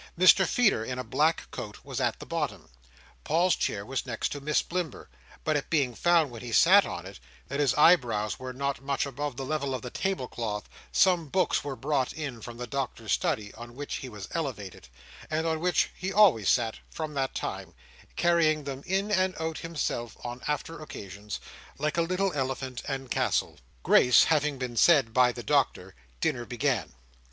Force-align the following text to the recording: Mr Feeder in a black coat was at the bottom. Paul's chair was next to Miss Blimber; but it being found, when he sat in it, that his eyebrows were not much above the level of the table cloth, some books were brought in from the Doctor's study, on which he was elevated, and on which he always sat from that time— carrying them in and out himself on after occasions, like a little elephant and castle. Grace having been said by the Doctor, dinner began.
Mr 0.17 0.47
Feeder 0.47 0.83
in 0.83 0.97
a 0.97 1.03
black 1.03 1.45
coat 1.51 1.77
was 1.83 2.01
at 2.01 2.17
the 2.19 2.25
bottom. 2.25 2.69
Paul's 3.23 3.55
chair 3.55 3.85
was 3.85 4.03
next 4.07 4.29
to 4.29 4.41
Miss 4.41 4.63
Blimber; 4.63 5.09
but 5.43 5.55
it 5.55 5.69
being 5.69 5.93
found, 5.93 6.31
when 6.31 6.41
he 6.41 6.51
sat 6.51 6.85
in 6.85 7.05
it, 7.05 7.19
that 7.49 7.59
his 7.59 7.75
eyebrows 7.75 8.39
were 8.39 8.51
not 8.51 8.81
much 8.81 9.05
above 9.05 9.37
the 9.37 9.45
level 9.45 9.75
of 9.75 9.83
the 9.83 9.91
table 9.91 10.27
cloth, 10.27 10.67
some 10.91 11.27
books 11.27 11.63
were 11.63 11.75
brought 11.75 12.13
in 12.13 12.41
from 12.41 12.57
the 12.57 12.65
Doctor's 12.65 13.11
study, 13.11 13.53
on 13.53 13.75
which 13.75 13.97
he 13.97 14.09
was 14.09 14.27
elevated, 14.31 14.87
and 15.29 15.45
on 15.45 15.59
which 15.59 15.91
he 15.95 16.11
always 16.11 16.49
sat 16.49 16.79
from 16.89 17.13
that 17.13 17.35
time— 17.35 17.75
carrying 18.15 18.63
them 18.63 18.81
in 18.87 19.11
and 19.11 19.35
out 19.39 19.59
himself 19.59 20.17
on 20.25 20.41
after 20.47 20.79
occasions, 20.81 21.39
like 21.77 21.97
a 21.97 22.01
little 22.01 22.33
elephant 22.33 22.81
and 22.87 23.11
castle. 23.11 23.59
Grace 23.83 24.23
having 24.23 24.57
been 24.57 24.75
said 24.75 25.13
by 25.13 25.31
the 25.31 25.43
Doctor, 25.43 25.93
dinner 26.21 26.43
began. 26.43 26.93